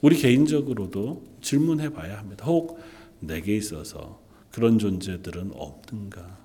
[0.00, 2.46] 우리 개인적으로도 질문해 봐야 합니다.
[2.46, 2.80] 혹
[3.20, 4.18] 내게 있어서
[4.50, 6.38] 그런 존재들은 없는가?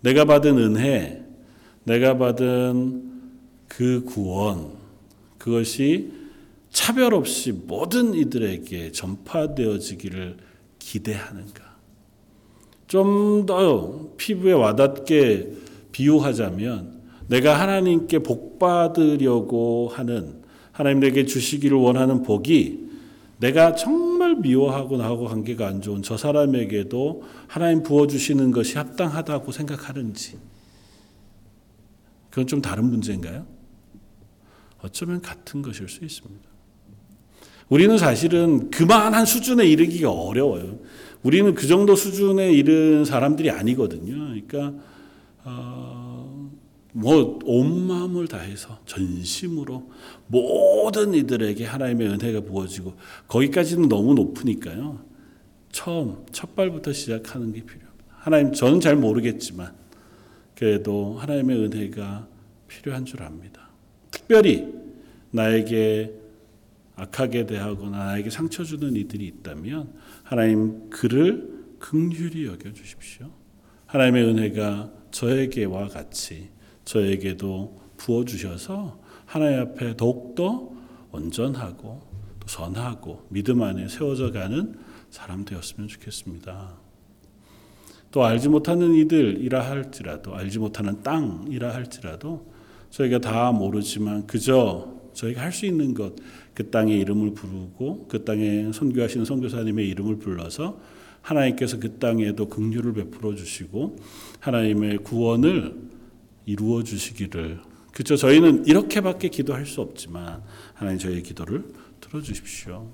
[0.00, 1.22] 내가 받은 은혜,
[1.84, 3.12] 내가 받은
[3.68, 4.72] 그 구원,
[5.36, 6.10] 그것이
[6.70, 10.38] 차별 없이 모든 이들에게 전파되어지기를
[10.78, 11.74] 기대하는가?
[12.86, 15.52] 좀 더 피부에 와닿게
[15.92, 20.43] 비유하자면 내가 하나님께 복 받으려고 하는
[20.74, 22.84] 하나님 내게 주시기를 원하는 복이
[23.38, 30.36] 내가 정말 미워하고 나하고 관계가 안 좋은 저 사람에게도 하나님 부어주시는 것이 합당하다고 생각하는지
[32.28, 33.46] 그건 좀 다른 문제인가요?
[34.82, 36.48] 어쩌면 같은 것일 수 있습니다.
[37.68, 40.80] 우리는 사실은 그만한 수준에 이르기가 어려워요.
[41.22, 44.12] 우리는 그 정도 수준에 이른 사람들이 아니거든요.
[44.12, 44.72] 그러니까
[45.44, 46.03] 어,
[46.96, 49.90] 뭐 온 마음을 다해서 전심으로
[50.28, 52.94] 모든 이들에게 하나님의 은혜가 부어지고
[53.26, 55.04] 거기까지는 너무 높으니까요.
[55.72, 58.04] 처음 첫 발부터 시작하는 게 필요합니다.
[58.10, 59.74] 하나님 저는 잘 모르겠지만
[60.54, 62.28] 그래도 하나님의 은혜가
[62.68, 63.68] 필요한 줄 압니다.
[64.12, 64.72] 특별히
[65.32, 66.14] 나에게
[66.94, 73.32] 악하게 대하거나 나에게 상처 주는 이들이 있다면 하나님 그를 긍휼히 여겨 주십시오.
[73.86, 76.53] 하나님의 은혜가 저에게와 같이
[76.84, 80.70] 저에게도 부어 주셔서 하나님 앞에 더욱더
[81.12, 82.02] 온전하고
[82.40, 84.74] 또 선하고 믿음 안에 세워져 가는
[85.10, 86.76] 사람 되었으면 좋겠습니다.
[88.10, 92.52] 또 알지 못하는 이들이라 할지라도 알지 못하는 땅이라 할지라도
[92.90, 96.14] 저희가 다 모르지만 그저 저희가 할 수 있는 것,
[96.54, 100.78] 그 땅의 이름을 부르고 그 땅에 선교하시는 선교사님의 이름을 불러서
[101.22, 103.96] 하나님께서 그 땅에도 긍휼을 베풀어 주시고
[104.40, 105.74] 하나님의 구원을
[106.46, 107.60] 이루어 주시기를
[107.92, 110.42] 그죠 저희는 이렇게밖에 기도할 수 없지만
[110.74, 111.64] 하나님 저희의 기도를
[112.00, 112.90] 들어 주십시오.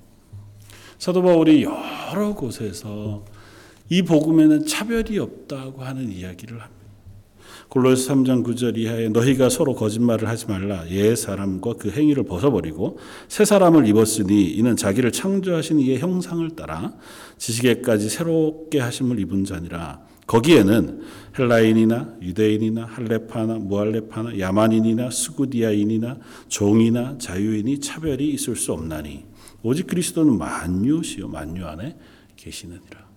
[0.99, 3.25] 사도 바울이 여러 곳에서
[3.89, 6.81] 이 복음에는 차별이 없다고 하는 이야기를 합니다.
[7.71, 13.45] 골로새 3장 9절 이하에 너희가 서로 거짓말을 하지 말라 옛 사람과 그 행위를 벗어버리고 새
[13.45, 16.93] 사람을 입었으니 이는 자기를 창조하신 이의 형상을 따라
[17.39, 21.03] 지식에까지 새롭게 하심을 입은 자니라 거기에는
[21.37, 29.25] 헬라인이나 유대인이나 할레파나 무할레파나 야만인이나 스구디아인이나 종이나 자유인이 차별이 있을 수 없나니
[29.65, 31.97] 오직 그리스도는 만유시요 만유 안에
[32.37, 33.11] 계시느니라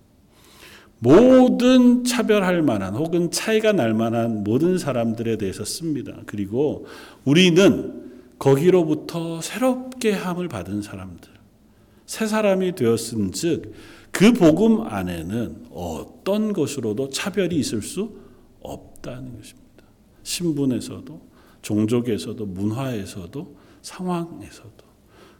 [0.98, 6.14] 모든 차별할 만한 혹은 차이가 날 만한 모든 사람들에 대해서 씁니다.
[6.24, 6.86] 그리고
[7.24, 8.02] 우리는
[8.38, 11.30] 거기로부터 새롭게 함을 받은 사람들,
[12.06, 13.74] 새 사람이 되었은즉
[14.14, 18.12] 그 복음 안에는 어떤 것으로도 차별이 있을 수
[18.60, 19.84] 없다는 것입니다.
[20.22, 21.20] 신분에서도
[21.62, 24.84] 종족에서도 문화에서도 상황에서도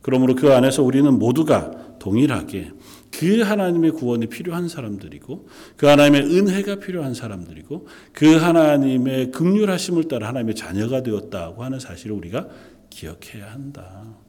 [0.02, 2.72] 그러므로 그 안에서 우리는 모두가 동일하게
[3.12, 10.56] 그 하나님의 구원이 필요한 사람들이고 그 하나님의 은혜가 필요한 사람들이고 그 하나님의 극률하심을 따라 하나님의
[10.56, 12.48] 자녀가 되었다고 하는 사실을 우리가
[12.90, 14.23] 기억해야 한다.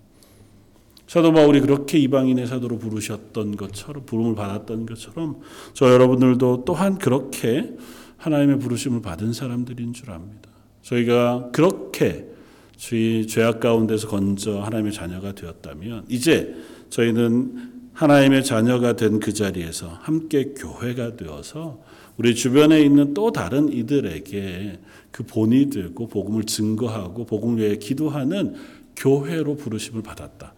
[1.08, 5.40] 사도 바울이 그렇게 이방인의 사도로 부르셨던 것처럼 부름을 받았던 것처럼
[5.74, 7.76] 저 여러분들도 또한 그렇게
[8.18, 10.50] 하나님의 부르심을 받은 사람들인 줄 압니다.
[10.82, 12.28] 저희가 그렇게
[12.76, 16.56] 주의 죄악 가운데서 건져 하나님의 자녀가 되었다면 이제
[16.90, 21.82] 저희는 하나님의 자녀가 된 그 자리에서 함께 교회가 되어서
[22.18, 24.80] 우리 주변에 있는 또 다른 이들에게
[25.12, 28.56] 그 본이 되고 복음을 증거하고 복음을 위해 기도하는
[28.96, 30.55] 교회로 부르심을 받았다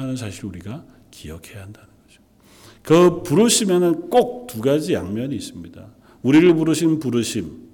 [0.00, 2.22] 하는 사실 우리가 기억해야 한다는 거죠.
[2.82, 5.86] 그 부르심에는 꼭 두 가지 양면이 있습니다.
[6.22, 7.70] 우리를 부르신 부르심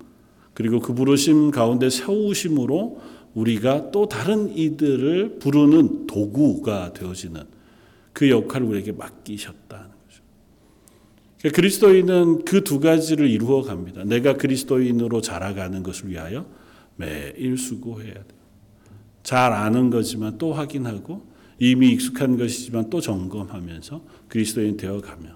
[0.53, 3.01] 그리고 그 부르심 가운데 세우심으로
[3.35, 7.45] 우리가 또 다른 이들을 부르는 도구가 되어지는
[8.13, 10.23] 그 역할을 우리에게 맡기셨다는 거죠.
[11.39, 14.05] 그러니까 그리스도인은 그 두 가지를 이루어 갑니다.
[14.05, 16.47] 내가 그리스도인으로 자라가는 것을 위하여
[16.97, 18.25] 매일 수고해야 돼요.
[19.23, 21.27] 잘 아는 거지만 또 확인하고
[21.59, 25.31] 이미 익숙한 것이지만 또 점검하면서 그리스도인 되어 가며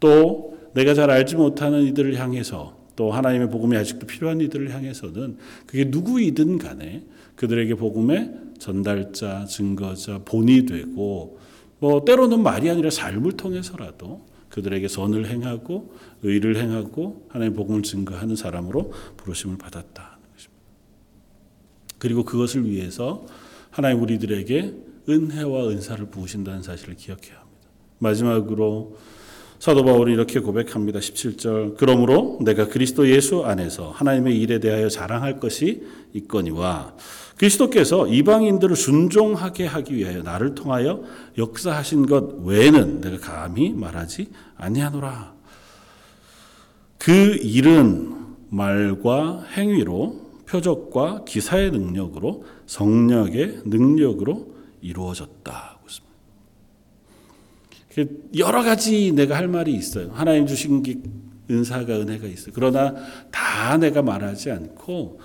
[0.00, 5.84] 또 내가 잘 알지 못하는 이들을 향해서 또 하나님의 복음이 아직도 필요한 이들을 향해서는 그게
[5.84, 7.04] 누구이든 간에
[7.36, 11.38] 그들에게 복음의 전달자, 증거자, 본이 되고
[11.78, 18.92] 뭐 때로는 말이 아니라 삶을 통해서라도 그들에게 선을 행하고 의를 행하고 하나님의 복음을 증거하는 사람으로
[19.16, 20.18] 부르심을 것입니다.
[21.98, 23.24] 그리고 그것을 위해서
[23.70, 24.74] 하나님 우리들에게
[25.08, 27.68] 은혜와 은사를 부으신다는 사실을 기억해야 합니다.
[27.98, 28.96] 마지막으로
[29.58, 30.98] 사도 바울이 이렇게 고백합니다.
[30.98, 31.76] 17절.
[31.76, 35.84] 그러므로 내가 그리스도 예수 안에서 하나님의 일에 대하여 자랑할 것이
[36.14, 36.96] 있거니와
[37.36, 41.04] 그리스도께서 이방인들을 순종하게 하기 위하여 나를 통하여
[41.38, 45.32] 역사하신 것 외에는 내가 감히 말하지 아니하노라.
[46.98, 48.16] 그 일은
[48.50, 55.78] 말과 행위로 표적과 기사의 능력으로 성령의 능력으로 이루어졌다.
[58.36, 60.10] 여러 가지 내가 할 말이 있어요.
[60.12, 60.82] 하나님 주신
[61.50, 62.52] 은사가 은혜가 있어요.
[62.54, 62.94] 그러나
[63.30, 65.20] 다 내가 말하지 않고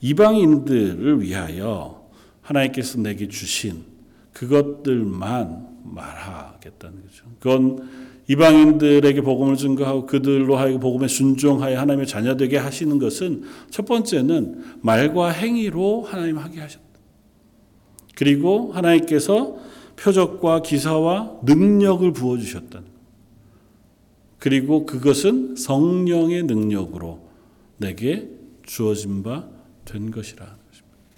[0.00, 2.08] 이방인들을 위하여
[2.42, 3.84] 하나님께서 내게 주신
[4.32, 7.24] 그것들만 말하겠다는 거죠.
[7.38, 7.88] 그건
[8.28, 15.30] 이방인들에게 복음을 증거하고 그들로 하여금 복음에 순종하여 하나님의 자녀 되게 하시는 것은 첫 번째는 말과
[15.30, 16.87] 행위로 하나님 하게 하셨다.
[18.18, 19.56] 그리고 하나님께서
[19.94, 22.80] 표적과 기사와 능력을 부어 주셨다.
[24.40, 27.20] 그리고 그것은 성령의 능력으로
[27.78, 28.28] 내게
[28.64, 30.46] 주어진 바 된 것이라.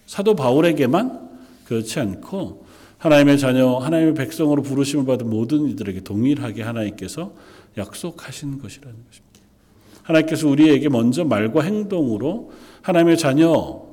[0.07, 1.29] 사도 바울에게만
[1.65, 2.65] 그렇지 않고
[2.99, 7.33] 하나님의 자녀, 하나님의 백성으로 부르심을 받은 모든 이들에게 동일하게 하나님께서
[7.77, 9.41] 약속하신 것이라는 것입니다.
[10.03, 13.87] 하나님께서 우리에게 먼저 말과 행동으로 하나님의 자녀로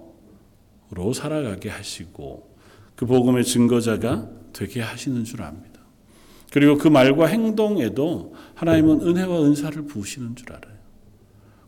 [1.14, 2.57] 살아가게 하시고
[2.98, 5.80] 그 복음의 증거자가 되게 하시는 줄 압니다.
[6.52, 10.76] 그리고 그 말과 행동에도 하나님은 은혜와 은사를 부으시는 줄 알아요.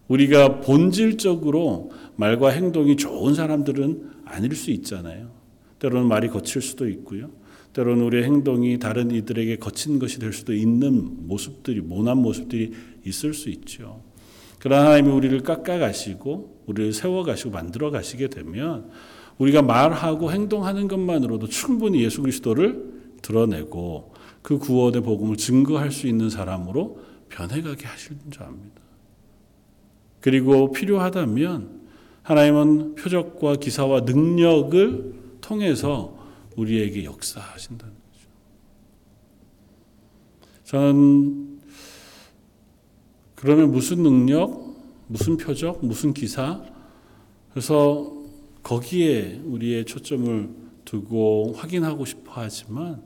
[0.08, 5.30] 우리가 본질적으로 말과 행동이 좋은 사람들은 아닐 수 있잖아요.
[5.78, 7.30] 때로는 말이 거칠 수도 있고요.
[7.74, 12.74] 때로는 우리의 행동이 다른 이들에게 거친 것이 될 수도 있는 모습들이, 모난 모습들이
[13.06, 14.02] 있을 수 있죠.
[14.58, 18.90] 그러나 하나님이 우리를 깎아 가시고, 우리를 세워 가시고 만들어 가시게 되면
[19.40, 27.00] 우리가 말하고 행동하는 것만으로도 충분히 예수 그리스도를 드러내고 그 구원의 복음을 증거할 수 있는 사람으로
[27.30, 28.82] 변해가게 하시는 줄 압니다.
[30.22, 31.80] 그리고 필요하다면
[32.24, 36.18] 하나님은 표적과 기사와 능력을 통해서
[36.58, 38.28] 우리에게 역사하신다는 거죠.
[40.66, 41.60] 저는
[43.36, 44.76] 그러면 무슨 능력,
[45.08, 46.62] 무슨 표적, 무슨 기사,
[47.52, 48.19] 그래서
[48.70, 50.48] 거기에 우리의 초점을
[50.86, 53.02] 두고 확인하고 싶어 하지만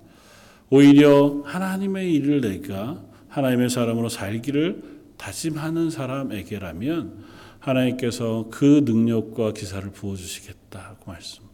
[0.70, 4.84] 오히려 하나님의 일을 내가 하나님의 사람으로 살기를
[5.16, 7.24] 다짐하는 사람에게라면
[7.60, 11.54] 하나님께서 그 능력과 기사를 부어주시겠다고 말씀합니다.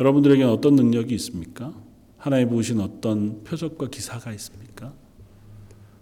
[0.00, 1.74] 여러분들에게는 어떤 능력이 있습니까?
[2.16, 4.94] 하나님 부으신 어떤 표적과 기사가 있습니까?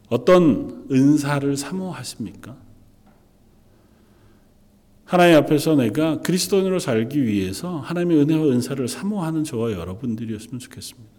[0.09, 2.57] 어떤 은사를 사모하십니까?
[5.13, 11.11] 하나님 앞에서 내가 그리스도인으로 살기 위해서 하나님의 은혜와 은사를 사모하는 저와 여러분들이었으면 좋겠습니다.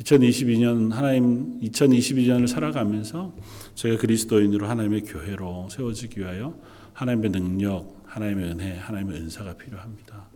[0.00, 3.32] 2022년 하나님 2022년을 살아가면서
[3.74, 6.54] 제가 그리스도인으로 하나님의 교회로 세워지기 위하여
[6.92, 10.26] 하나님의 능력, 하나님의 은혜, 하나님의 은사가 필요합니다.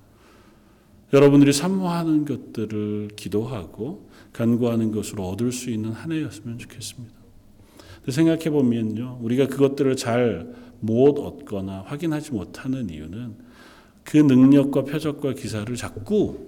[1.12, 7.14] 여러분들이 사모하는 것들을 기도하고 간구하는 것으로 얻을 수 있는 한 해였으면 좋겠습니다.
[8.08, 13.34] 생각해 보면요, 우리가 그것들을 잘 못 얻거나 확인하지 못하는 이유는
[14.04, 16.38] 그 능력과 표적과 기사를 자꾸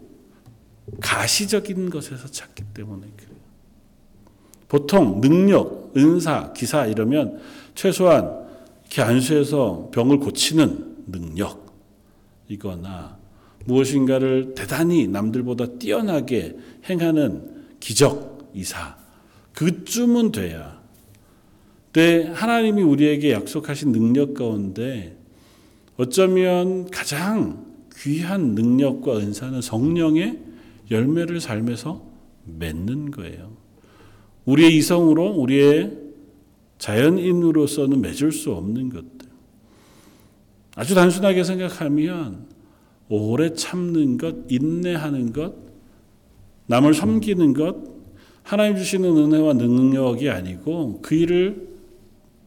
[1.01, 3.37] 가시적인 것에서 찾기 때문에 그래요.
[4.69, 7.41] 보통 능력, 은사, 기사 이러면
[7.75, 8.47] 최소한
[8.99, 11.67] 안수해서 병을 고치는 능력
[12.49, 13.17] 이거나
[13.65, 16.57] 무엇인가를 대단히 남들보다 뛰어나게
[16.89, 18.97] 행하는 기적, 이사
[19.55, 20.76] 그쯤은 돼야
[21.97, 25.17] 때 하나님이 우리에게 약속하신 능력 가운데
[25.97, 27.65] 어쩌면 가장
[27.97, 30.39] 귀한 능력과 은사는 성령의
[30.91, 32.05] 열매를 삶에서
[32.45, 33.57] 맺는 거예요.
[34.45, 35.97] 우리의 이성으로 우리의
[36.77, 39.31] 자연인으로서는 맺을 수 없는 것들.
[40.75, 42.45] 아주 단순하게 생각하면
[43.09, 45.55] 오래 참는 것, 인내하는 것,
[46.67, 47.77] 남을 섬기는 것,
[48.43, 51.76] 하나님 주시는 은혜와 능력이 아니고 그 일을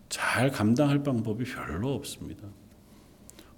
[0.09, 2.47] 잘 감당할 방법이 별로 없습니다.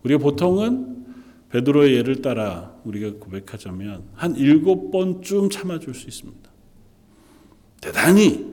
[0.03, 1.05] 우리가 보통은
[1.49, 6.49] 베드로의 예를 따라 우리가 고백하자면 한 일곱 번쯤 참아줄 수 있습니다.
[7.81, 8.45] 대단히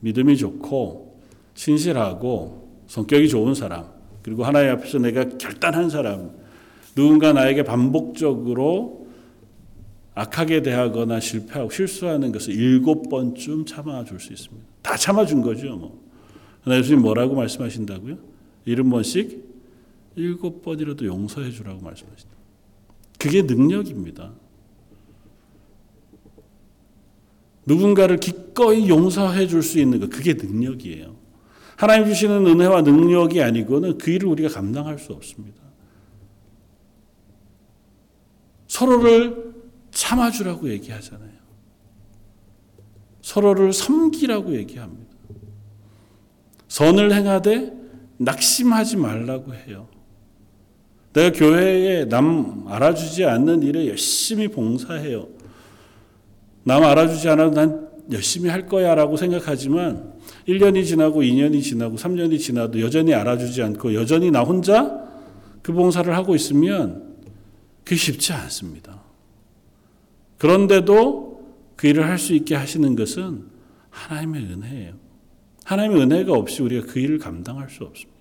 [0.00, 1.20] 믿음이 좋고
[1.54, 3.86] 신실하고 성격이 좋은 사람
[4.22, 6.30] 그리고 하나님 앞에서 내가 결단한 사람
[6.94, 9.06] 누군가 나에게 반복적으로
[10.14, 14.66] 악하게 대하거나 실패하고 실수하는 것을 일곱 번쯤 참아줄 수 있습니다.
[14.82, 15.76] 다 참아준 거죠.
[15.76, 16.01] 뭐.
[16.70, 18.18] 예수님 뭐라고 말씀하신다고요?
[18.64, 19.44] 일흔 번씩
[20.14, 22.34] 일곱 번이라도 용서해 주라고 말씀하신다.
[23.18, 24.32] 그게 능력입니다.
[27.66, 31.16] 누군가를 기꺼이 용서해 줄 수 있는 것, 그게 능력이에요.
[31.76, 35.62] 하나님 주시는 은혜와 능력이 아니고는 그 일을 우리가 감당할 수 없습니다.
[38.68, 39.54] 서로를
[39.90, 41.32] 참아주라고 얘기하잖아요.
[43.20, 45.11] 서로를 섬기라고 얘기합니다.
[46.72, 47.70] 선을 행하되
[48.16, 49.88] 낙심하지 말라고 해요.
[51.12, 55.28] 내가 교회에 남 알아주지 않는 일에 열심히 봉사해요.
[56.64, 60.14] 남 알아주지 않아도 난 열심히 할 거야 라고 생각하지만
[60.48, 64.98] 1년이 지나고 2년이 지나고 3년이 지나도 여전히 알아주지 않고 여전히 나 혼자
[65.60, 67.16] 그 봉사를 하고 있으면
[67.84, 69.02] 그게 쉽지 않습니다.
[70.38, 73.44] 그런데도 그 일을 할 수 있게 하시는 것은
[73.90, 75.01] 하나님의 은혜예요.
[75.64, 78.12] 하나님의 은혜가 없이 우리가 그 일을 감당할 수 없습니다.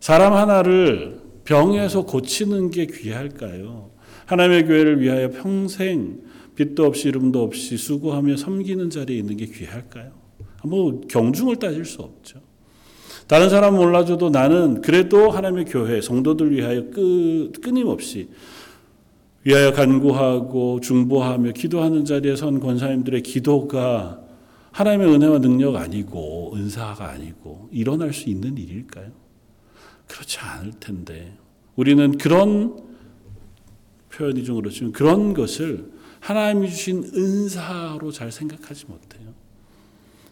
[0.00, 3.90] 사람 하나를 병에서 고치는 게 귀할까요?
[4.26, 6.20] 하나님의 교회를 위하여 평생
[6.54, 10.12] 빛도 없이 이름도 없이 수고하며 섬기는 자리에 있는 게 귀할까요?
[10.64, 12.40] 뭐 경중을 따질 수 없죠.
[13.26, 18.28] 다른 사람 몰라줘도 나는 그래도 하나님의 교회 성도들 위하여 끄, 끊임없이
[19.42, 24.20] 위하여 간구하고 중보하며 기도하는 자리에 선 권사님들의 기도가
[24.76, 29.10] 하나님의 은혜와 능력 아니고 은사가 아니고 일어날 수 있는 일일까요?
[30.06, 31.34] 그렇지 않을 텐데
[31.76, 32.76] 우리는 그런
[34.12, 35.90] 표현이 좀 그렇지만 그런 것을
[36.20, 39.32] 하나님이 주신 은사로 잘 생각하지 못해요.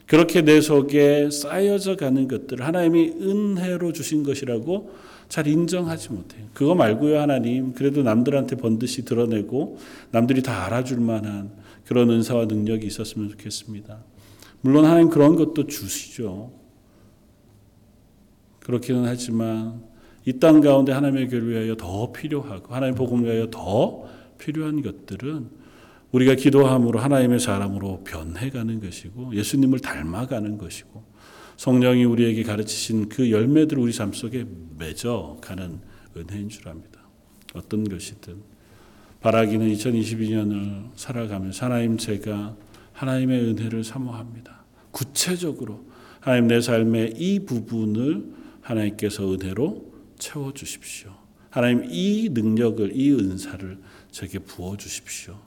[0.07, 4.95] 그렇게 내 속에 쌓여져 가는 것들을 하나님이 은혜로 주신 것이라고
[5.31, 6.45] 잘 인정하지 못해요.
[6.53, 7.73] 그거 말고요, 하나님.
[7.73, 9.79] 그래도 남들한테 번듯이 드러내고
[10.11, 11.51] 남들이 다 알아줄 만한
[11.87, 14.14] 그런 은사와 능력이 있었으면 좋겠습니다.
[14.65, 16.51] 물론 하나님 그런 것도 주시죠.
[18.61, 19.85] 그렇기는 하지만
[20.25, 24.05] 이 땅 가운데 하나님의 교를 위하여 더 필요하고 하나님 복음을 위하여 더
[24.39, 25.51] 필요한 것들은
[26.13, 31.05] 우리가 기도함으로 하나님의 사람으로 변해가는 것이고 예수님을 닮아가는 것이고
[31.59, 34.47] 성령이 우리에게 가르치신 그 열매들을 우리 삶 속에
[34.79, 35.79] 맺어가는
[36.17, 37.01] 은혜인 줄 압니다.
[37.53, 38.37] 어떤 것이든
[39.21, 42.57] 바라기는 2022년을 살아가면서 하나님 제가
[42.95, 44.65] 하나님의 은혜를 사모합니다.
[44.91, 45.85] 구체적으로
[46.21, 48.25] 하나님 내 삶의 이 부분을
[48.63, 51.11] 하나님께서 은혜로 채워 주십시오.
[51.51, 53.79] 하나님 이 능력을 이 은사를
[54.11, 55.39] 제게 부어 주십시오.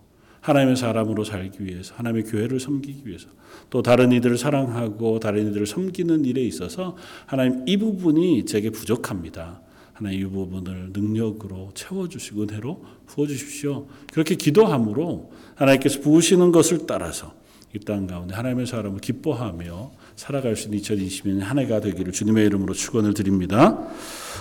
[0.42, 3.28] 하나님의 사람으로 살기 위해서 하나님의 교회를 섬기기 위해서
[3.70, 6.96] 또 다른 이들을 사랑하고 다른 이들을 섬기는 일에 있어서
[7.26, 9.62] 하나님 이 부분이 제게 부족합니다.
[9.98, 13.88] 하나님 이 부분을 능력으로 채워주시고 은혜로 부어주십시오.
[14.14, 17.34] 그렇게 기도함으로 하나님께서 부으시는 것을 따라서
[17.76, 22.76] 이 땅 가운데 하나님의 사람을 기뻐하며 살아갈 수 있는 2020년 한 해가 되기를 주님의 이름으로
[22.76, 23.88] 축원을 드립니다.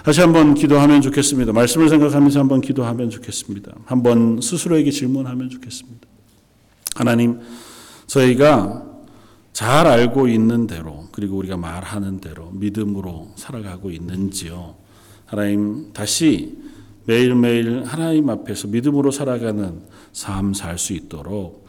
[0.04, 1.52] 다시 한번 기도하면 좋겠습니다.
[1.52, 3.72] 말씀을 생각하면서 한번 기도하면 좋겠습니다.
[3.86, 6.06] 한번 스스로에게 질문하면 좋겠습니다.
[6.96, 7.40] 하나님,
[8.06, 8.84] 저희가
[9.54, 14.85] 잘 알고 있는 대로 그리고 우리가 말하는 대로 믿음으로 살아가고 있는지요.
[15.26, 16.56] 하나님 다시
[17.04, 19.80] 매일매일 하나님 앞에서 믿음으로 살아가는
[20.12, 21.66] 삶 살 수 있도록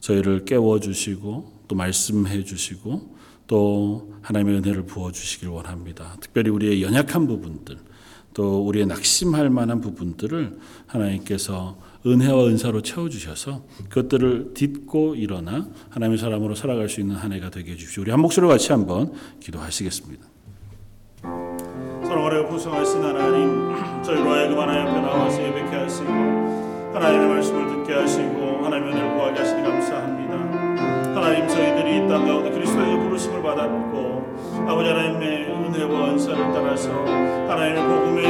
[0.00, 6.16] 저희를 깨워 주시고 또 말씀해 주시고 또 하나님의 은혜를 부어 주시길 원합니다.
[6.20, 7.78] 특별히 우리의 연약한 부분들
[8.34, 16.54] 또 우리의 낙심할 만한 부분들을 하나님께서 은혜와 은사로 채워 주셔서 그것들을 딛고 일어나 하나님의 사람으로
[16.54, 18.02] 살아갈 수 있는 한 해가 되게 해 주십시오.
[18.02, 20.24] 우리 한 목소리로 같이 한번 기도하시겠습니다.
[22.08, 26.10] 사랑하여 부성하신 하나님 저희로 하여금 하나님 앞에 나와서 예배케 하시고
[26.94, 30.34] 하나님의 말씀을 듣게 하시고 하나님의 은혜를 구하게 하시니 감사합니다.
[31.14, 34.36] 하나님 저희들이 이 땅 가운데 그리스도의 부르심을 받았고
[34.66, 38.24] 아버지 하나님의 은혜와 은사를 따라서 하나님의 복음의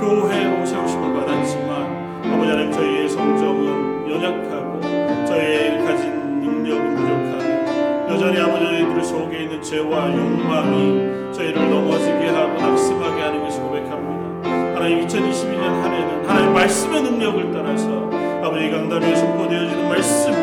[0.00, 4.80] 교회로 세우심을 받았지만 아버지 하나님 저희의 성정은 연약하고
[5.26, 6.10] 저희의 가진
[6.40, 13.62] 능력은 부족하고 여전히 아버지 저희들 속에 있는 죄와 욕망이 저희를 넘어지게 하고 낙심하게 하는 것을
[13.62, 14.48] 고백합니다.
[14.74, 18.10] 하나님 2022년 한 해는 하나님 말씀의 능력을 따라서
[18.44, 20.36] 아버지 강단 위에 선포되어지는 말씀이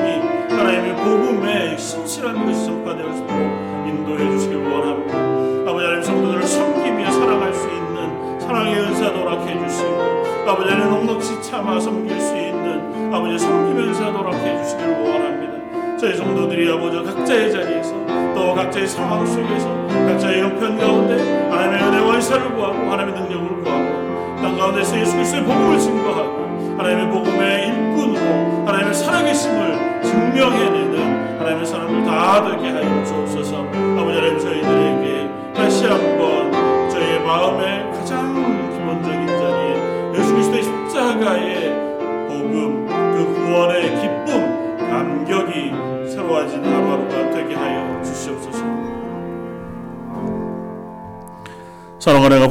[0.50, 5.70] 하나님의 복음의 신실한 것이 전파되어지도록 인도해 주시길 원합니다.
[5.70, 11.42] 아버지 하나님 성도들을 섬기며 살아갈 수 있는 사랑의 은사 도 락해 주시고 아버지 하나님 넉넉히
[11.42, 15.98] 참아 섬길 수 있는 아버지 은사 도락해 주시길 원합니다.
[15.98, 17.99] 저희 성도들이 아버지 각자의 자리에서
[18.40, 24.58] 또 각자의 상황 속에서 각자의 형편 가운데 하나님의 은혜와 은사를 구하고 하나님의 능력을 구하고 땅
[24.58, 31.19] 가운데서 예수 그리스도의 복음을 증거하고 하나님의 복음의 일꾼으로 하나님의 살아계심을 증명해내는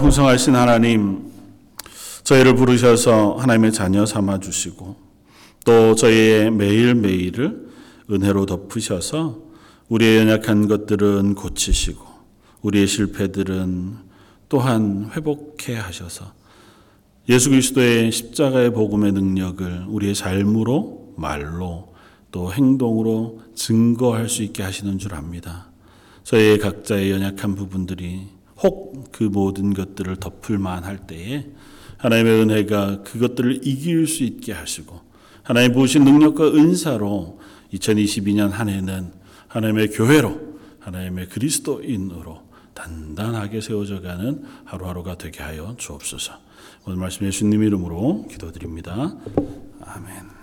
[0.09, 1.31] 풍성하신 하나님
[2.25, 4.97] 저희를 부르셔서 하나님의 자녀 삼아 주시고
[5.67, 7.69] 또 저희의 매일매일을
[8.11, 9.39] 은혜로 덮으셔서
[9.91, 12.03] 우리의 연약한 것들은 고치시고
[12.63, 13.97] 우리의 실패들은
[14.49, 16.33] 또한 회복해 하셔서
[17.29, 21.93] 예수 그리스도의 십자가의 복음의 능력을 우리의 삶으로 말로
[22.33, 25.69] 또 행동으로 증거할 수 있게 하시는 줄 압니다.
[26.25, 31.47] 저희의 각자의 연약한 부분들이 혹 그 모든 것들을 덮을 만할 때에
[31.97, 35.01] 하나님의 은혜가 그것들을 이길 수 있게 하시고
[35.43, 37.41] 하나님 보신 능력과 은사로
[37.73, 39.13] 2022년 한 해는
[39.49, 40.39] 하나님의 교회로
[40.81, 42.43] 하나님의 그리스도인으로
[42.75, 46.33] 단단하게 세워져 가는 하루하루가 되게 하여 주옵소서.
[46.87, 49.17] 오늘 말씀 예수님 이름으로 기도드립니다.
[49.81, 50.38] 아멘.